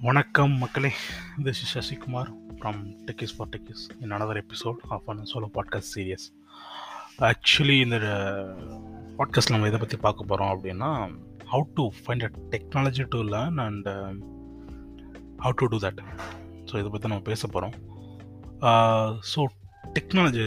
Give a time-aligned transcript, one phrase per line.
[0.00, 0.90] வணக்கம் மக்களே.
[1.44, 6.24] This is Sasikumar from techies for techies in another episode of an solo podcast series
[7.28, 8.78] actually இந்த uh,
[9.18, 10.90] podcast நம்ம எதை பற்றி பார்க்க போகிறோம் அப்படின்னா
[11.46, 13.90] how to find a technology to learn and
[15.38, 16.00] how to do that
[16.64, 17.76] so இதை பற்றி நம்ம பேச போகிறோம்
[19.34, 19.42] ஸோ
[19.92, 20.42] டெக்னாலஜி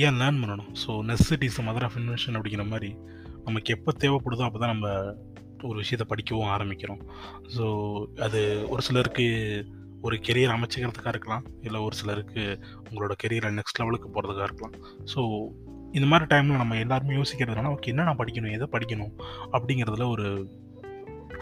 [0.00, 0.72] ஏன் லேர்ன் பண்ணணும்?
[0.84, 2.92] So necessity's mother of invention அப்படிங்கிற மாதிரி
[3.44, 4.88] நமக்கு எப்போ தேவைப்படுதோ அப்போ தான் நம்ம
[5.62, 7.02] ஒரு விஷயத்தை படிக்கவும் ஆரம்பிக்கிறோம்.
[7.56, 7.66] ஸோ
[8.20, 9.26] அது ஒரு சிலருக்கு
[10.02, 11.44] ஒரு கெரியர் அமைச்சிக்கிறதுக்காக இருக்கலாம்.
[11.62, 12.60] இல்லை ஒரு சிலருக்கு
[12.90, 14.76] உங்களோட கெரியரை நெக்ஸ்ட் லெவலுக்கு போகிறதுக்காக இருக்கலாம்.
[15.14, 15.46] ஸோ
[15.92, 18.52] இந்த மாதிரி டைமில் நம்ம எல்லாருமே யோசிக்கிறதுனால ஓகே என்ன நான் படிக்கணும்?
[18.52, 19.12] எதை படிக்கணும்?
[19.52, 20.50] அப்படிங்கிறதுல ஒரு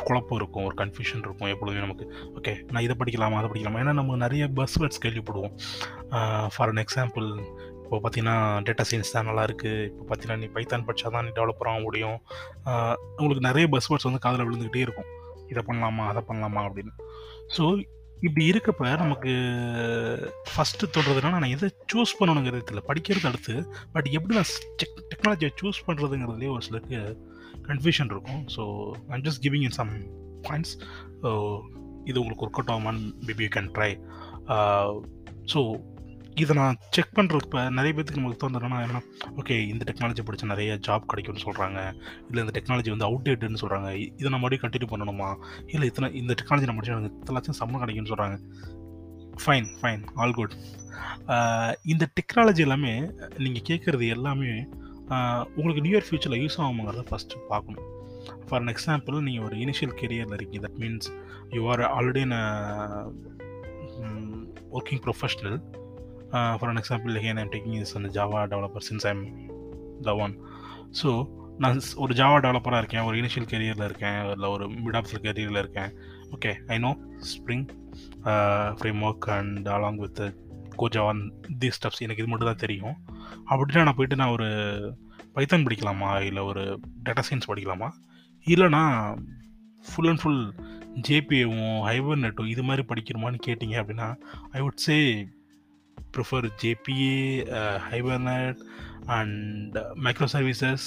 [0.04, 2.15] குழப்பம் இருக்கும் ஒரு கன்ஃபியூஷன் இருக்கும் எப்பொழுதுமே நமக்கு.
[2.34, 3.32] ஓகே நான் இதை படிக்கலாமா?
[3.32, 3.80] அதை படிக்கலாமா?
[3.80, 5.54] ஏன்னா நம்ம நிறைய பஸ் வேர்ட்ஸ் கேள்விப்படுவோம்
[6.56, 7.40] ஃபார் அன் எக்ஸாம்பிள்
[7.84, 11.80] இப்போ பார்த்தீங்கன்னா டேட்டா சயின்ஸ் தான் நல்லாயிருக்கு இப்போ பார்த்தீங்கன்னா நீ பைத்தான் படித்தா தான் நீ டெவலப்பர் ஆக
[11.87, 12.19] முடியும்.
[13.19, 15.10] உங்களுக்கு நிறைய பஸ் வேர்ட்ஸ் வந்து காதில் விழுந்துக்கிட்டே இருக்கும்.
[15.52, 16.95] இதை பண்ணலாமா அதை பண்ணலாமா அப்படின்னு.
[17.57, 17.65] ஸோ
[18.26, 19.32] இப்படி இருக்கப்ப நமக்கு
[20.51, 23.54] ஃபஸ்ட்டு தோன்றதுனா நான் எதை சூஸ் பண்ணணுங்கிறது இல்லை படிக்கிறது அடுத்து
[23.95, 27.01] பட் எப்படி நான் டெக் டெக்னாலஜியை சூஸ் பண்ணுறதுங்கிறதுலேயே ஒரு சிலருக்கு
[27.69, 28.43] கன்ஃபியூஷன் இருக்கும்.
[28.54, 28.63] So
[29.15, 29.93] I'm just giving in some
[30.46, 30.74] points
[31.24, 31.32] so
[32.10, 33.91] இது உங்களுக்கு ஒர்க் அவுட் ஆகுமான்னு maybe you can try
[35.52, 35.60] so
[36.43, 39.01] இதை நான் செக் பண்ணுறப்ப நிறைய பேத்துக்கு நமக்கு தோணுதுன்னா என்ன
[39.40, 41.79] ஓகே இந்த டெக்னாலஜி படித்த நிறைய ஜாப் கிடைக்கும்னு சொல்கிறாங்க
[42.29, 45.29] இல்லை இந்த டெக்னாலஜி வந்து அவுடேட்டுன்னு சொல்கிறாங்க இதை நம்ம மறுபடியும் கண்டினியூ பண்ணணுமா?
[45.66, 48.38] இல்லை இத்தனை இந்த டெக்னாலஜி நம்ம படிச்சா இத்தனை லட்சம் சம்பளம் கிடைக்கும்னு சொல்கிறாங்க
[49.45, 50.57] ஃபைன் ஃபைன் ஆல் குட்
[51.93, 52.95] இந்த டெக்னாலஜி எல்லாமே
[53.45, 54.51] நீங்கள் கேட்குறது எல்லாமே
[55.54, 57.87] உங்களுக்கு நியூ இயர் ஃபியூச்சரில் யூஸ் ஆகுங்கிறத ஃபஸ்ட்டு பார்க்கணும்.
[58.48, 60.66] ஃபார் அன் எக்ஸாம்பிள் நீங்கள் ஒரு இனிஷியல் கெரியரில் இருக்கீங்க.
[60.66, 61.09] That means
[61.57, 62.24] you are already
[64.76, 65.59] working professional
[66.59, 69.25] for an example ஹேன் I'm taking is அந்த Java developer since I'm
[70.03, 70.34] the one
[71.03, 71.10] so
[71.59, 75.93] நான் ஒரு ஜாவா டெவலப்பராக இருக்கேன் ஒரு இனிஷியல் கெரியரில் இருக்கேன் இல்லை ஒரு மிட் ஆஃப் கெரியரில் இருக்கேன்
[76.31, 76.97] okay I know
[77.32, 77.66] spring
[79.03, 80.42] framework and along with
[80.82, 82.97] கோஜாவான் the stubs எனக்கு இது மட்டும் தான் தெரியும்.
[83.50, 84.48] அப்படின்னா நான் போயிட்டு நான் ஒரு
[85.34, 86.20] பைத்தான் படிக்கலாமா?
[86.20, 87.88] இல்லை ஒரு டேட்டா சயின்ஸ் படிக்கலாமா?
[88.47, 88.82] இல்லைனா
[89.84, 90.54] ஃபுல் அண்ட் ஃபுல்
[91.08, 94.08] ஜேபிஏவும் ஹைபர் நெட்டும் இது மாதிரி படிக்கிறோமான்னு கேட்டிங்க அப்படின்னா
[94.50, 94.97] I would say
[96.14, 97.16] prefer JPA
[97.91, 98.62] Hibernate
[99.10, 100.86] and micro services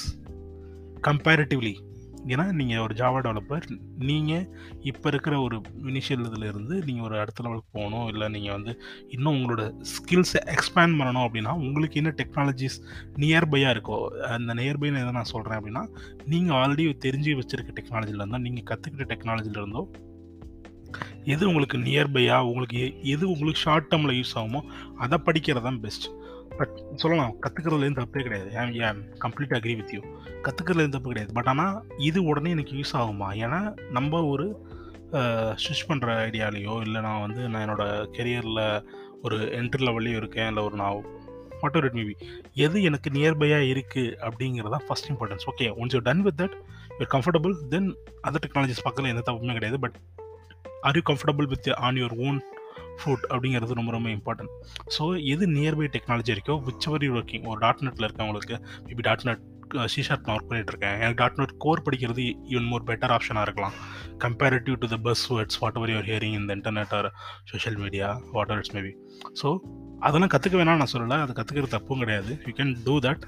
[1.08, 1.76] comparatively
[2.28, 3.66] ஏன்னா நீங்கள் ஒரு ஜாவா டெவலப்பர்
[4.00, 4.46] நீங்கள்
[4.82, 8.74] இப்போ இருக்கிற ஒரு இனிஷியல் இதில் இருந்து நீங்கள் ஒரு அடுத்த லெவலுக்கு போகணும் இல்லை நீங்கள் வந்து
[9.08, 12.78] இன்னும் உங்களோட ஸ்கில்ஸை எக்ஸ்பேண்ட் பண்ணணும் அப்படின்னா உங்களுக்கு என்ன டெக்னாலஜிஸ்
[13.16, 14.00] நியர்பையாக இருக்கோ
[14.30, 15.84] அந்த நியர்பைன்னு எதை நான் சொல்கிறேன் அப்படின்னா
[16.26, 19.84] நீங்கள் ஆல்ரெடி தெரிஞ்சு வச்சுருக்க டெக்னாலஜியில் இருந்தால் நீங்கள் கற்றுக்கிட்ட டெக்னாலஜியில் இருந்தோ
[21.34, 22.82] எது உங்களுக்கு நியர்பையாக உங்களுக்கு
[23.14, 24.62] எது உங்களுக்கு ஷார்ட் டேர்மில் யூஸ் ஆகுமோ
[25.06, 26.08] அதை படிக்கிறது தான் பெஸ்ட்
[26.60, 28.50] பட் சொல்லலாம் கற்றுக்கிறதுலேருந்து தப்பே கிடையாது.
[28.60, 30.02] ஏன் ஏன் கம்ப்ளீட் அக்ரி வித் யூ
[30.46, 31.34] கற்றுக்கிறதுலேருந்து தப்பு கிடையாது.
[31.38, 31.76] பட் ஆனால்
[32.10, 33.30] இது உடனே எனக்கு யூஸ் ஆகுமா?
[33.46, 33.60] ஏன்னா
[33.98, 34.48] நம்ம ஒரு
[35.64, 38.64] ஸ்விட்ச் பண்ணுற ஐடியாலேயோ இல்லை நான் வந்து நான் என்னோடய கெரியரில்
[39.26, 40.98] ஒரு என்ட்ரி லெவல்லையும் இருக்கேன் இல்லை ஒரு நான்
[41.62, 42.16] வாட் எவர் இட் மேபி
[42.66, 46.58] எது எனக்கு நியர்பையாக இருக்குது அப்படிங்கிறதா first importance okay once you done with that
[47.00, 47.90] your comfortable then
[48.28, 49.80] other technologies பக்கத்தில் எந்த தப்புமே கிடையாது.
[49.86, 49.98] But
[50.86, 52.40] are you comfortable with on your own
[53.00, 54.54] foot அப்படிங்கிறது ரொம்ப ரொம்ப இம்பார்ட்டன்ட்
[54.96, 57.60] ஸோ எது நியர்பை டெக்னாலஜி இருக்கோ விச் எவர் யூ ஒர்க்கிங் ஒரு.
[57.66, 58.58] டாட் நெட்டில் இருக்கவங்களுக்கு
[58.88, 59.44] maybe dot net
[59.94, 60.98] C sharp நான் ஒர்க் பண்ணிட்டு இருக்கேன்.
[61.02, 61.20] எனக்கு.
[61.22, 62.24] டாட் நெட் கோர் படிக்கிறது
[62.54, 63.76] ஈவன் மோர் பெட்டர் ஆப்ஷனாக இருக்கலாம்.
[64.26, 67.10] Comparative to the buzz words what ever your hearing இந்த internet or
[67.52, 68.94] social media what ever it's maybe
[69.42, 69.50] so
[70.08, 71.18] அதெல்லாம் கற்றுக்க வேணாம் நான் சொல்லலை.
[71.26, 72.32] அது கற்றுக்கிறது தப்பும் கிடையாது.
[72.48, 73.26] You can do that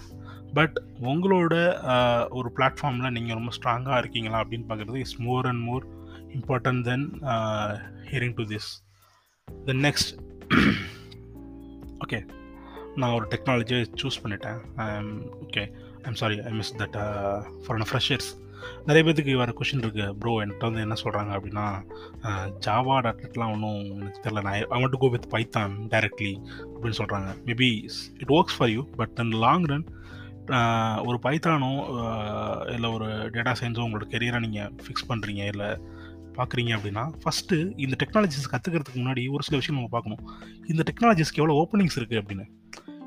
[0.58, 0.78] but
[1.12, 1.56] உங்களோட
[1.94, 5.84] uh, ஒரு பிளாட்ஃபார்மில் நீங்கள் ரொம்ப ஸ்ட்ராங்காக இருக்கீங்களா அப்படின்னு பார்க்குறது is more and more
[6.34, 7.80] important than uh,
[8.12, 8.82] hearing to this.
[9.66, 10.16] The next
[12.04, 12.26] okay
[12.96, 14.60] நான் ஒரு டெக்னாலஜியை சூஸ் பண்ணிட்டேன்.
[15.46, 16.98] Okay I'm sorry I miss that
[17.66, 18.38] for freshers
[18.86, 21.84] நிறைய பேத்துக்கு வர கொஷின் இருக்குது ப்ரோ என்கிட்ட வந்து என்ன சொல்கிறாங்க அப்படின்னா
[22.66, 24.42] ஜாவா டாட்லாம் ஒன்றும் எனக்கு தெரியல.
[24.42, 26.40] நான் I want to go with Python directly
[26.74, 27.84] அப்படின்னு சொல்கிறாங்க maybe
[28.18, 29.86] it works for you but then long run
[31.06, 31.72] ஒரு பைத்தானோ
[32.74, 35.80] இல்லை ஒரு டேட்டா சயின்ஸோ உங்களோட கெரியரை நீங்கள் ஃபிக்ஸ் பண்ணுறீங்க இல்லை
[36.40, 40.24] பார்க்குறீங்க அப்படின்னா ஃபஸ்ட்டு இந்த டெக்னாலஜிஸ் கற்றுக்கிறதுக்கு முன்னாடி ஒரு சில விஷயம் நம்ம பார்க்கணும்.
[40.74, 42.48] இந்த டெக்னாலஜிஸ்க்கு எவ்வளோ ஓப்பனிங்ஸ் இருக்குது அப்படின்னு.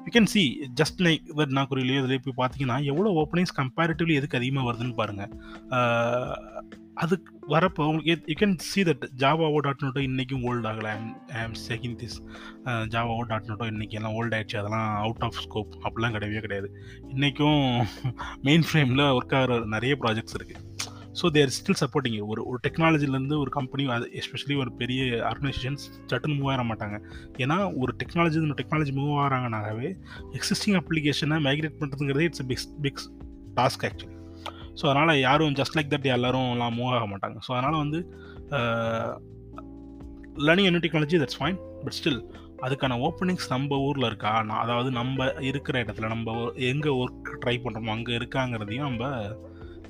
[0.07, 0.43] You can see
[0.79, 1.69] just like that நான்
[1.99, 5.31] இதில் போய் பார்த்தீங்கன்னா எவ்வளோ ஓப்பனிங்ஸ் கம்பேரிட்டிவ்லி எதுக்கு அதிகமாக வருதுன்னு பாருங்கள்
[7.03, 7.15] அது
[7.53, 10.91] வரப்போ உங்களுக்கு யூ கேன் சி தட் ஜாவாவோ டாட் நோட்டோ இன்றைக்கும் ஓல்ட் ஆகலை.
[10.97, 11.07] I'm
[11.39, 12.17] I'm am checking this
[12.95, 16.69] ஜாவாவோ dot நோட்டோ இன்றைக்கி எல்லாம் ஓல்ட் ஆகிடுச்சு அதெல்லாம் அவுட் ஆஃப் ஸ்கோப் அப்படிலாம் கிடையவே கிடையாது.
[17.15, 17.63] இன்றைக்கும்
[18.49, 20.63] மெயின் ஃப்ரேமில் ஒர்க் ஆகிற நிறைய ப்ராஜெக்ட்ஸ் இருக்குது
[21.21, 26.37] ஸோ தேர் ஸ்டில் சப்போர்ட்டிங் ஒரு ஒரு டெக்னாலஜிலேருந்து ஒரு கம்பெனி அது எஸ்பெஷலி ஒரு பெரிய ஆர்கனைசேஷன்ஸ் சட்டுன்னு
[26.39, 26.97] மூவ் ஆக மாட்டாங்க.
[27.45, 29.91] ஏன்னா ஒரு டெக்னாலஜி இந்த டெக்னாலஜி மூவ் ஆகிறாங்கனாகவே
[30.39, 33.03] எக்ஸிஸ்டிங் அப்ளிகேஷனை migrate பண்ணுறதுங்கிறதே it's big big
[33.59, 34.19] task actually
[34.81, 37.37] so அதனால் யாரும் ஜஸ்ட் லைக் தட் எல்லாரும் மூவ் ஆக மாட்டாங்க.
[37.47, 38.01] ஸோ அதனால் வந்து
[40.47, 42.21] learning new technology that's fine but still
[42.67, 44.33] அதுக்கான ஓப்பனிங்ஸ் நம்ம ஊரில் இருக்கா?
[44.49, 46.35] நான் அதாவது நம்ம இருக்கிற இடத்துல நம்ம
[46.73, 49.11] எங்கே ஒர்க் ட்ரை பண்ணுறோமோ அங்கே இருக்காங்கிறதையும் நம்ம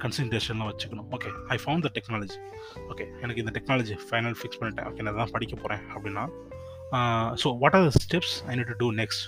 [0.05, 1.09] கன்சன்ட்ரேஷன்லாம் வச்சுக்கணும்.
[1.17, 2.39] Okay I found the technology
[2.93, 4.89] okay எனக்கு இந்த டெக்னாலஜி ஃபைனல் ஃபிக்ஸ் பண்ணிட்டேன்.
[4.91, 6.25] ஓகே நான் தான் படிக்க போகிறேன் அப்படின்னா
[7.43, 9.23] so what are the steps I need to do next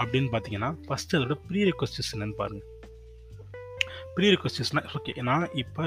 [0.00, 2.66] அப்படின்னு பார்த்தீங்கன்னா ஃபஸ்ட்டு அதோட ப்ரீ ரெக்வஸ்டஸ் என்னன்னு பாருங்கள்
[4.16, 5.84] ப்ரீ ரெக்வஸ்டஸ்னால் ஓகே நான் இப்போ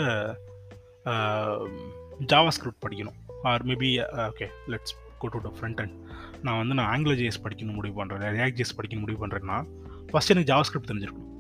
[2.32, 3.18] ஜாவா ஸ்கிரிப்ட் படிக்கணும்.
[3.50, 3.90] Or maybe
[4.32, 5.96] okay let's go to the front and
[6.46, 9.58] நான் வந்து நான் ஆங்கில ஜேஎஸ் படிக்கணும் முடிவு பண்ணுறேன் ரியாக்ட் ஜேஎஸ் படிக்கணும் முடிவு பண்ணுறேன்னா
[10.12, 11.31] ஃபஸ்ட் எனக்கு ஜாவா ஸ்கிரிப்ட் தெரிஞ்சிருக்கணும்.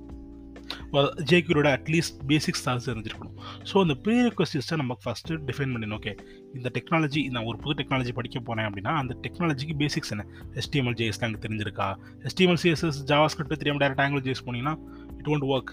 [1.29, 3.35] ஜேக்யூரோட அட்லீஸ்ட் பேசிக்ஸ் தான் தெரிஞ்சிருக்கணும்.
[3.69, 6.13] ஸோ அந்த ப்ரீ ரெக்வஸ்டஸை நம்ம ஃபஸ்ட்டு டிஃபைன் பண்ணணும் ஓகே
[6.57, 10.25] இந்த டெக்னாலஜி நான் ஒரு புது டெக்னாலஜி படிக்க போனேன் அப்படின்னா அந்த டெக்னாலஜிக்கு பேசிக்ஸ் என்ன?
[10.61, 11.87] எஸ்டிஎம்எல் ஜேஎஸ் தான் எனக்கு தெரிஞ்சிருக்கா?
[12.29, 14.75] எஸ்டிஎம்எல் சிஎஸ்எஸ் ஜாவா ஸ்கிரிப்ட் தெரியாமல் டேரக்ட் ஆங்கிள் ஜேஸ் போனீங்கன்னா
[15.19, 15.71] இட் ஒன்ட் ஒர்க்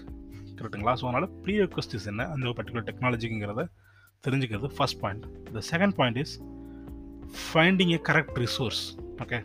[0.61, 2.23] கரெக்டுங்களா ஸோ அதனால் ப்ரீ ரெக்வஸ்டஸ் என்ன?
[2.35, 3.67] அந்த பர்டிகுலர் டெக்னாலஜிங்கிறத
[4.23, 5.25] தெரிஞ்சுக்கிறது first point
[5.57, 6.35] the second point is
[7.45, 8.83] finding a correct resource
[9.25, 9.39] okay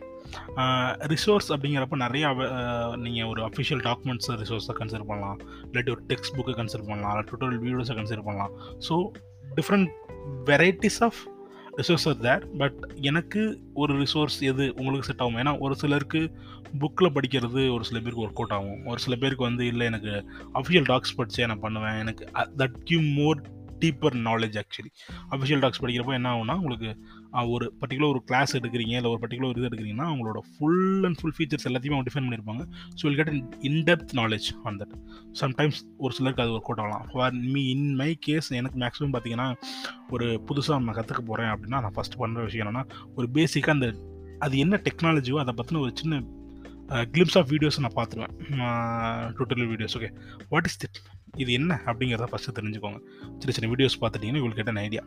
[1.13, 2.29] resource அப்படிங்கிறப்ப நிறையா
[3.05, 5.39] நீங்கள் ஒரு அஃபிஷியல் டாக்குமெண்ட்ஸ் ரிசோர்ஸை கன்சிடர் பண்ணலாம்.
[5.69, 7.13] இல்லாட்டி ஒரு டெக்ஸ்ட் புக்கை கன்சிடர் பண்ணலாம்.
[7.13, 8.53] இல்லை டுட்டோரியல் வீடியோஸை கன்சிடர் பண்ணலாம்.
[8.87, 8.95] So
[9.59, 9.89] different
[10.51, 11.21] varieties of
[11.79, 12.77] resource are there but
[13.09, 13.41] எனக்கு
[13.81, 15.39] ஒரு ரிசோர்ஸ் எது உங்களுக்கு செட் ஆகும்?
[15.41, 16.21] ஏன்னா ஒரு சிலருக்கு
[16.81, 18.79] புக்கில் படிக்கிறது ஒரு சில பேருக்கு ஒர்க் அவுட் ஆகும்.
[18.91, 20.13] ஒரு சில பேருக்கு வந்து இல்லை எனக்கு
[20.59, 21.99] அஃபிஷியல் டாக்ஸ் படித்தே நான் பண்ணுவேன்.
[22.03, 22.25] எனக்கு
[22.61, 23.41] that give more
[23.83, 24.91] deeper knowledge actually
[25.35, 26.89] official docs படிக்கிறப்போ என்ன ஆகும்னா உங்களுக்கு
[27.53, 31.67] ஒரு பர்டிகுலர் ஒரு கிளாஸ் எடுக்கிறீங்க இல்லை ஒரு பர்டிகுலர் இது எடுக்கிறீங்கன்னா அவங்களோட ஃபுல் அண்ட் ஃபுல் ஃபீச்சர்ஸ்
[31.69, 32.63] எல்லாத்தையுமே அவங்க டிஃபைன் பண்ணியிருப்பாங்க.
[32.99, 33.31] So will get
[33.69, 34.95] in-depth knowledge on that
[35.41, 37.05] sometimes ஒரு சிலருக்கு அது ஒர்க் அவுட் ஆகலாம்.
[37.13, 39.47] For me in my case எனக்கு மேக்ஸிமம் பார்த்தீங்கன்னா
[40.09, 42.85] ஒரு புதுசாக நான் கற்றுக்க போகிறேன் அப்படின்னா நான் ஃபஸ்ட்டு பண்ணுற விஷயம் என்னென்னா
[43.15, 43.89] ஒரு பேசிக்காக அந்த
[44.39, 46.21] அது என்ன டெக்னாலஜியோ அதை பற்றின ஒரு சின்ன
[47.13, 48.33] கிளிப்ஸ் ஆஃப் வீடியோஸ் நான் பார்த்துருவேன்.
[49.37, 50.09] Tutorial videos okay
[50.51, 50.99] what is it
[51.43, 52.99] இது என்ன அப்படிங்கிறத ஃபஸ்ட்டு தெரிஞ்சுக்கோங்க.
[53.39, 55.03] சின்ன சின்ன வீடியோஸ் பார்த்துட்டிங்கன்னா உங்களுக்கு கேட்ட ஐடியா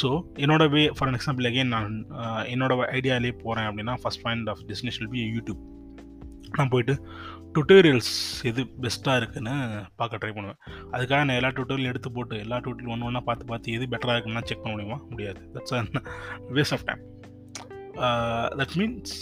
[0.00, 0.10] ஸோ
[0.44, 1.96] என்னோட வே ஃபார் எக்ஸாம்பிள் அகெயின் நான்
[2.54, 5.62] என்னோட ஐடியாலே போகிறேன் அப்படின்னா first point of destination be YouTube
[6.58, 6.94] நான் போயிட்டு
[7.56, 8.12] டுட்டோரியல்ஸ்
[8.48, 9.54] எது பெஸ்ட்டாக இருக்குன்னு
[10.00, 10.58] பார்க்க ட்ரை பண்ணுவேன்.
[10.94, 14.44] அதுக்காக நான் எல்லா டுட்டோரியல் எடுத்து போட்டு எல்லா டுட்டோரியல் ஒன்று ஒன்றா பார்த்து பார்த்து எது பெட்டராக இருக்குன்னா
[14.50, 14.98] செக் பண்ண முடியுமா?
[15.12, 15.40] முடியாது.
[15.54, 15.74] That's
[16.58, 17.02] waste of time
[18.60, 19.14] that means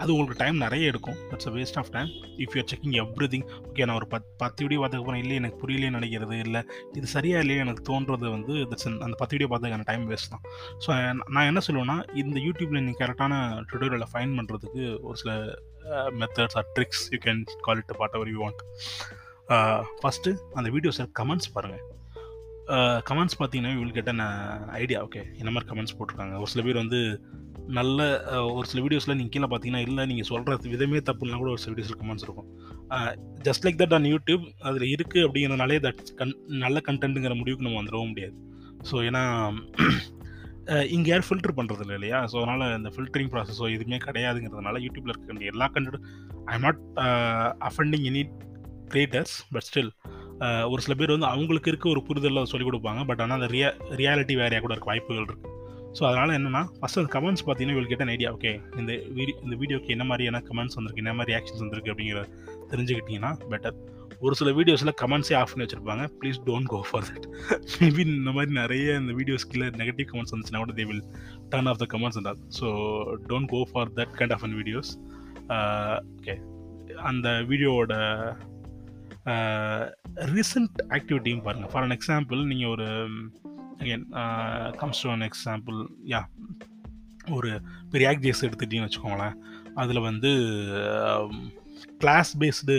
[0.00, 1.16] அது உங்களுக்கு டைம் நிறைய எடுக்கும்.
[1.32, 2.10] It's a waste of time
[2.42, 2.96] if you're checking
[3.32, 6.62] everything okay நான் ஒரு பத் பத்து வீடியோ பார்த்துக்கப்புறம் இல்லை எனக்கு புரியலையே நினைக்கிறது இல்லை.
[6.98, 10.44] இது சரியாக இல்லையே எனக்கு தோன்றது வந்து தட்ஸ் அந்த பத்து வீடியோ பார்த்துக்கான டைம் வேஸ்ட் தான்.
[10.84, 10.88] ஸோ
[11.36, 13.40] நான் என்ன சொல்லுவேன்னா இந்த யூடியூப்பில் நீங்கள் கரெக்டான
[13.72, 15.32] டுட்டோரியலை ஃபைன் பண்ணுறதுக்கு ஒரு சில
[16.22, 18.62] methods or tricks you can call it what ever you want
[20.00, 21.84] first அந்த வீடியோஸில் கமெண்ட்ஸ் பாருங்கள்
[23.08, 24.24] கமெண்ட்ஸ் பார்த்தீங்கன்னா இவங்களுக்கு கேட்ட
[24.82, 26.34] ஐடியா ஓகே என்ன மாதிரி கமெண்ட்ஸ் போட்டிருக்காங்க.
[26.42, 27.00] ஒரு சில பேர் வந்து
[27.78, 28.00] நல்ல
[28.56, 31.98] ஒரு சில வீடியோஸில் நீங்கள் கீழே பார்த்தீங்கன்னா இல்லை நீங்கள் சொல்கிற விதமே தப்புனா கூட ஒரு சில வீடியோஸில்
[32.02, 32.48] கமெண்ட்ஸ் இருக்கும்.
[33.46, 36.34] Just like that on YouTube அதில் இருக்குது அப்படிங்கிறதுனாலே தட் கன்
[36.64, 38.36] நல்ல கண்டென்ட்டுங்கிற முடிவுக்கு நம்ம வந்துடவும் முடியாது.
[38.90, 39.22] ஸோ ஏன்னா
[40.96, 42.20] இங்கே யாரும் ஃபில்டர் பண்ணுறது இல்லை இல்லையா?
[42.30, 46.06] ஸோ அதனால் இந்த ஃபில்டரிங் ப்ராசஸோ எதுவுமே கிடையாதுங்கிறதுனால யூடியூப்பில் இருக்க வேண்டிய எல்லா content
[46.50, 46.82] I am not
[47.70, 48.22] offending any
[48.92, 49.92] creators but still
[50.72, 53.02] ஒரு சில பேர் வந்து அவங்களுக்கு இருக்க ஒரு புரிதலில் சொல்லிக் கொடுப்பாங்க.
[53.10, 53.68] பட் ஆனால் அந்த ரியா
[54.00, 55.45] ரியாலிட்டி வேறையாக கூட இருக்க வாய்ப்புகள் இருக்குது
[55.98, 60.04] ஸோ அதனால் என்னென்னா ஃபஸ்ட் கமெண்ட்ஸ் பார்த்தீங்கன்னா இவங்களுக்கு கேட்ட ஐடியா ஓகே இந்த வீடியோ இந்த வீடியோக்கு என்ன
[60.04, 62.22] மாதிரியான கமெண்ட்ஸ் வந்திருக்கு என்ன மாதிரி ரியாக்ஷன்ஸ் வந்திருக்கு அப்படிங்கிற
[62.70, 63.76] தெரிஞ்சுக்கிட்டிங்கன்னா பெட்டர்
[64.20, 66.04] ஒரு சில வீடியோஸில் கமெண்ட்ஸே ஆஃப் பண்ணி வச்சுருப்பாங்க.
[66.20, 67.26] Please don't go for that
[67.80, 71.02] maybe இந்த மாதிரி நிறைய இந்த வீடியோஸ் கீழே நெகட்டிவ் கமெண்ட்ஸ் வந்துச்சுன்னா கூட they will
[71.48, 72.68] turn off the comments and so
[73.26, 74.92] don't go for that kind of an videos
[76.18, 76.36] okay
[77.02, 77.94] அந்த வீடியோவோட
[80.34, 82.88] ரீசெண்ட் ஆக்டிவிட்டியும் பாருங்கள் ஃபார் அன் எக்ஸாம்பிள் நீங்கள் ஒரு
[83.80, 84.06] again
[84.82, 85.78] comes to an example
[86.14, 86.20] yeah
[87.36, 87.50] ஒரு
[87.92, 89.36] பெரிய ஆக்ட் எடுத்துட்டிங்கன்னு வச்சுக்கோங்களேன்.
[89.82, 90.30] அதில் வந்து
[92.02, 92.76] கிளாஸ் பேஸ்டு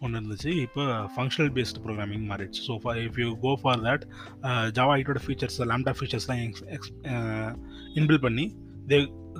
[0.00, 0.50] ஒன்று இருந்துச்சு.
[0.64, 0.82] இப்போ
[1.14, 4.04] ஃபங்க்ஷனல் பேஸ்டு ப்ரோக்ராமிங் மாறிடுச்சு so for if you go for that
[4.78, 6.42] Java ஐட்டோட features lambda ஃபீச்சர்ஸ்லாம்
[6.76, 6.92] எக்ஸ்
[8.00, 8.44] இன்பில் பண்ணி
[8.92, 8.98] they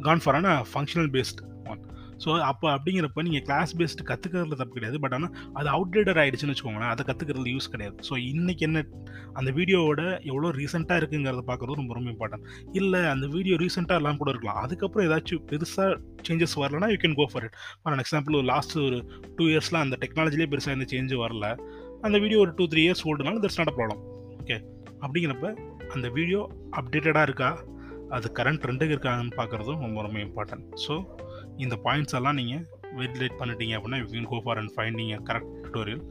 [0.08, 1.42] can for an functional based
[1.72, 1.82] one
[2.24, 4.98] so அப்போ அப்படிங்கிறப்ப நீங்கள் கிளாஸ் பேஸ்டு கற்றுக்கிறதுல தப்பு கிடையாது.
[5.04, 6.92] பட் ஆனால் அது அவுடேட்டட் ஆகிடுச்சுன்னு வச்சுக்கோங்களேன்.
[6.94, 7.96] அதை கற்றுக்கிறது யூஸ் கிடையாது.
[8.08, 8.84] ஸோ இன்றைக்கி என்ன
[9.40, 12.46] அந்த வீடியோவோட எவ்வளோ ரீசெண்டாக இருக்குங்கிறத பார்க்குறது ரொம்ப ரொம்ப இம்பார்ட்டன்ட்
[12.80, 14.60] இல்லை அந்த வீடியோ ரீசெண்டாக எல்லாம் கூட இருக்கலாம்.
[14.64, 18.98] அதுக்கப்புறம் ஏதாச்சும் பெருசாக சேஞ்சஸ் வரலனா you can go for it for example ஒரு லாஸ்ட் ஒரு
[19.38, 21.46] டூ இயர்ஸ்லாம் அந்த டெக்னாலஜிலே பெருசாக எந்த சேஞ்சு வரல.
[22.06, 24.02] அந்த வீடியோ ஒரு two three years ஓல்டுனாலும் that's not a problem
[24.42, 24.58] okay
[25.04, 25.48] அப்படிங்கிறப்ப
[25.94, 26.40] அந்த வீடியோ
[26.80, 27.50] அப்டேட்டடாக இருக்கா?
[28.16, 30.94] அது கரண்ட் ட்ரெண்டுக்கு இருக்காங்கன்னு பார்க்குறதும் ரொம்ப ரொம்ப இம்பார்ட்டன்ட் ஸோ
[31.64, 32.64] இந்த பாயிண்ட்ஸ் எல்லாம் நீங்கள்
[32.98, 36.02] வெரிலேட் பண்ணிட்டீங்க அப்படின்னா you can go for and finding a correct tutorial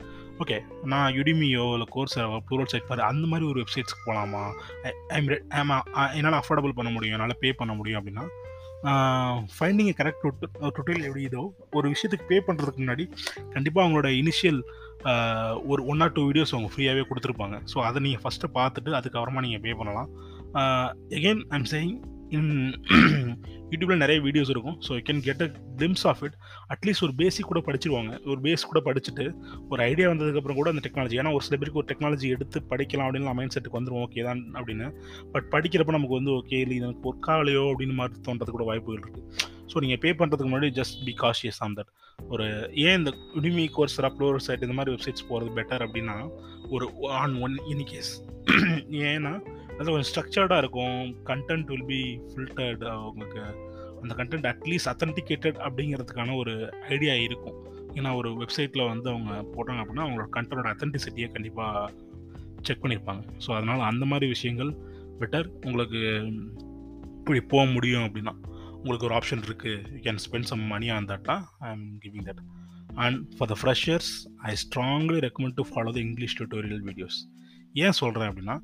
[0.43, 0.57] okay
[0.91, 4.43] நான் யுடிமியோ இல்லை கோர்ஸ் ப்ளூரல் சைட் பாரு அந்த மாதிரி ஒரு வெப்சைட்ஸ்க்கு போகலாமா
[5.17, 5.29] ஐம்
[5.61, 5.85] ஆமாம்
[6.19, 8.25] என்னால் அஃபோர்டபுள் பண்ண முடியும் என்னால் பே பண்ண முடியும் அப்படின்னா
[9.57, 11.43] ஃபைண்டிங் கரெக்ட் டுட்டோரியல் எப்படி இதோ
[11.77, 13.05] ஒரு விஷயத்துக்கு பே பண்ணுறதுக்கு முன்னாடி
[13.53, 14.59] கண்டிப்பாக அவங்களோட இனிஷியல்
[15.71, 17.55] ஒரு ஒன் ஆர் டூ வீடியோஸ் அவங்க ஃப்ரீயாகவே கொடுத்துருப்பாங்க.
[17.71, 20.09] ஸோ அதை நீங்கள் ஃபஸ்ட்டு பார்த்துட்டு அதுக்கப்புறமா நீங்கள் பே பண்ணலாம்.
[21.17, 21.95] எகெயின் ஐம் சேயிங்
[23.71, 24.77] யூடியூப்பில் நிறைய வீடியோஸ் இருக்கும்.
[24.85, 25.47] So you can get a
[25.79, 26.35] glimpse of it
[26.73, 28.11] atleast ஒரு பேசிக் கூட படிச்சிருவாங்க.
[28.31, 29.25] ஒரு பேஸ் கூட படிச்சுட்டு
[29.71, 33.35] ஒரு ஐடியா வந்ததுக்கப்புறம் கூட அந்த டெக்னாலஜி ஏன்னா ஒரு சில பேருக்கு ஒரு டெக்னாலஜி எடுத்து படிக்கலாம் அப்படின்னு
[33.39, 34.87] மைண்ட் செட்டுக்கு வந்துடும் ஓகே தான் அப்படின்னு.
[35.33, 39.53] பட் படிக்கிறப்ப நமக்கு வந்து ஓகே இல்லை எனக்கு ஒர்க் ஆகலையோ அப்படின்னு மாதிரி தோன்றது கூட வாய்ப்புகள் இருக்குது
[39.71, 42.45] ஸோ நீங்கள் பே பண்ணுறதுக்கு முன்னாடி just be cautious on that ஒரு
[42.85, 46.17] ஏன் இந்த உடிமி கோர்ஸ் அப்ளோர் சைட் இந்த மாதிரி வெப்சைட்ஸ் போகிறது பெட்டர் அப்படின்னா
[46.75, 46.85] ஒரு
[47.21, 48.11] ஆன் ஒன் இன் கேஸ்
[49.09, 49.33] ஏன்னா
[49.77, 50.99] அது கொஞ்சம் ஸ்ட்ரக்சர்டாக இருக்கும்.
[51.29, 52.01] கண்டென்ட் வில் பி
[52.31, 53.41] ஃபில்டர்டு உங்களுக்கு
[54.01, 56.53] அந்த கண்டென்ட் அட்லீஸ்ட் அத்தன்டிகேட்டட் அப்படிங்கிறதுக்கான ஒரு
[56.95, 57.57] ஐடியா இருக்கும்.
[57.97, 61.91] ஏன்னா ஒரு வெப்சைட்டில் வந்து அவங்க போட்டாங்க அப்படின்னா அவங்களோட கண்டென்ட்டோட அத்தன்டிசிட்டியை கண்டிப்பாக
[62.67, 64.71] செக் பண்ணியிருப்பாங்க ஸோ அதனால் அந்த மாதிரி விஷயங்கள்
[65.19, 65.99] பெட்டர் உங்களுக்கு
[67.19, 68.33] இப்படி போக முடியும் அப்படின்னா
[68.79, 72.41] உங்களுக்கு ஒரு ஆப்ஷன் இருக்குது you can spend some money on Tata I am giving that
[73.05, 74.11] and for the freshers
[74.49, 77.19] I strongly recommend to follow the English tutorial videos
[77.83, 78.55] ஏன் சொல்கிறேன் அப்படின்னா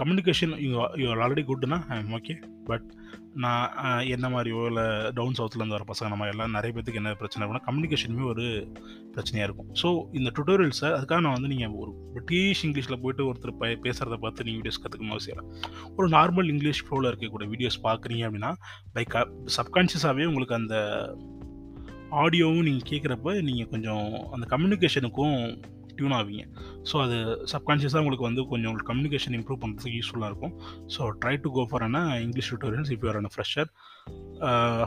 [0.00, 0.70] கம்யூனிகேஷன் யூ
[1.02, 2.34] யூ ஆல்ரெடி குட்னா ஐ எம் ஓகே
[2.68, 2.86] பட்
[3.44, 4.84] நான் என்ன மாதிரியோ இல்லை
[5.16, 8.44] down சவுத்துலேருந்து வர பசங்க நம்ம எல்லாம் நிறைய பேத்துக்கு என்ன பிரச்சனை அப்படின்னா கம்யூனிகேஷனுமே ஒரு
[9.14, 9.70] பிரச்சனையாக இருக்கும்.
[9.80, 14.46] ஸோ இந்த டுட்டோரியல்ஸை அதுக்காக நான் வந்து நீங்கள் ஒரு பிரிட்டிஷ் இங்கிலீஷில் போயிட்டு ஒருத்தர் ப பேசுகிறத பார்த்து
[14.48, 15.46] நீங்கள் வீடியோஸ் கற்றுக்கணும் அவசியம் இல்லை.
[15.96, 18.52] ஒரு நார்மல் இங்கிலீஷ் ஃப்ளோவில் இருக்கக்கூடிய வீடியோஸ் பார்க்குறீங்க அப்படின்னா
[18.96, 19.24] பை க
[19.58, 20.76] சப்கான்ஷியஸாகவே உங்களுக்கு அந்த
[22.22, 25.36] ஆடியோவும் நீங்கள் கேட்குறப்ப நீங்கள் கொஞ்சம் அந்த கம்யூனிகேஷனுக்கும்
[25.98, 26.44] டியூன் ஆவீங்க.
[26.90, 27.16] ஸோ அது
[27.52, 30.54] சப்கான்ஷியஸாக உங்களுக்கு வந்து கொஞ்சம் உங்களுக்கு கம்யூனிகேஷன் இம்ப்ரூவ் பண்ணுறதுக்கு யூஸ்ஃபுல்லாக இருக்கும்.
[30.94, 33.68] So try to go for an English tutorials இப்போ you're an fresher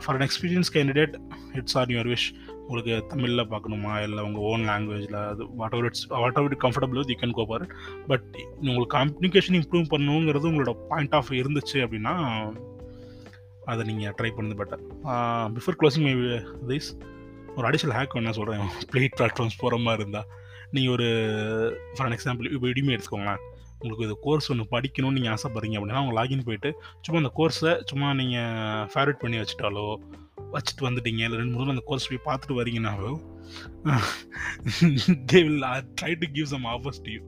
[0.03, 1.15] for an experience candidate
[1.60, 2.27] it's or your wish
[2.65, 3.94] உங்களுக்கு தமிழில் பார்க்கணுமா?
[4.08, 7.46] இல்லை உங்கள் ஓன் லாங்குவேஜில் அது what ever it's what ever it comfortable you can go
[7.50, 7.65] for
[8.12, 8.27] but
[8.68, 12.13] உங்களுக்கு communication improve பண்ணணுங்கிறது உங்களோட பாயிண்ட் ஆஃப் இருந்துச்சு அப்படின்னா
[13.72, 14.84] அதை நீங்கள் ட்ரை பண்ணது better
[15.58, 16.13] before closing my
[16.70, 16.89] this
[17.58, 20.30] ஒரு அடிஷனல் ஹேக் என்ன சொல்கிறேன் ப்ளேட் பிளாட்ஃபார்ம்ஸ் போகிற மாதிரி இருந்தால்
[20.72, 21.08] நீங்கள் ஒரு
[21.96, 23.42] ஃபார் எக்ஸாம்பிள் இப்போ இடிமே எடுத்துக்கோங்களேன்.
[23.75, 26.70] உங்களுக்கு இது கோர்ஸ் ஒன்று படிக்கணும்னு நீங்கள் ஆசைப்படுறீங்க அப்படின்னா அவங்க லாகின் போயிட்டு
[27.01, 29.86] சும்மா அந்த கோர்ஸை சும்மா நீங்கள் ஃபேவரட் பண்ணி வச்சுட்டாலோ
[30.54, 33.12] வச்சுட்டு வந்துட்டீங்க இல்லை ரெண்டு மூணு அந்த கோர்ஸ் போய் பார்த்துட்டு வரீங்கன்னாலோ
[35.30, 37.22] they will try to give some offers to you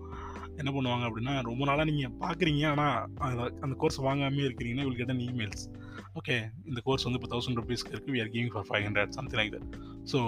[0.57, 5.65] என்ன பண்ணுவாங்க அப்படின்னா ரொம்ப நாளாக நீங்கள் பார்க்குறீங்க ஆனால் அந்த கோர்ஸ் வாங்காமே இருக்கிறீங்கன்னா இவள் கெட் இமெயில்ஸ்
[6.13, 6.35] ஓகே
[6.65, 9.53] இந்த கோர்ஸ் வந்து இப்போ தௌசண்ட் ருபீஸ்க்கு இருக்குது we are giving for five hundred something like
[9.55, 9.67] that
[10.05, 10.19] so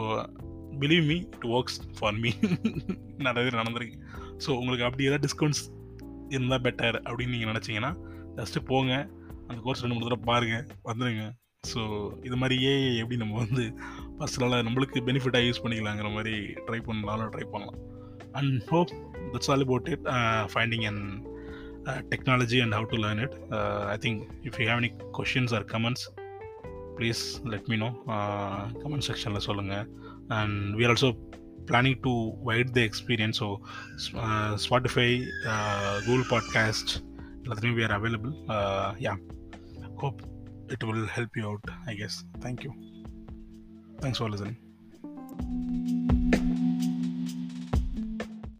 [0.81, 2.31] believe me it works for me
[3.27, 3.97] நிறைய நடந்திருக்கு
[4.43, 5.63] ஸோ உங்களுக்கு அப்படி ஏதாவது டிஸ்கவுண்ட்ஸ்
[6.35, 7.91] இருந்தால் பெட்டர் அப்படின்னு நீங்கள் நினச்சிங்கன்னா
[8.39, 8.93] ஜஸ்ட்டு போங்க.
[9.47, 11.25] அந்த கோர்ஸ் ரெண்டு மூணு தடவை பாருங்கள் வந்துடுங்க
[11.71, 11.81] ஸோ
[12.27, 13.63] இது மாதிரியே எப்படி நம்ம வந்து
[14.19, 16.35] பர்சனலாக நம்மளுக்கு பெனிஃபிட்டாக யூஸ் பண்ணிக்கலாங்கிற மாதிரி
[16.67, 17.79] ட்ரை பண்ணலாம்னு ட்ரை பண்ணலாம்.
[18.39, 18.91] And hope
[19.33, 20.05] that's all about it
[20.53, 21.03] finding and
[22.11, 23.35] technology and how to learn it
[23.93, 26.05] I think if you have any questions or comments
[26.97, 27.89] please let me know
[28.83, 29.85] comment செக்ஷனில் சொல்லுங்கள்.
[30.29, 31.13] And we are also
[31.67, 33.39] planning to wide the experience.
[33.39, 33.61] So
[34.15, 37.01] uh, Spotify, uh, Google Podcast,
[37.63, 38.33] we are available.
[38.49, 39.15] Uh, yeah,
[39.97, 40.21] hope
[40.69, 41.61] it will help you out.
[41.87, 42.23] I guess.
[42.41, 42.73] Thank you.
[44.01, 44.57] Thanks for listening.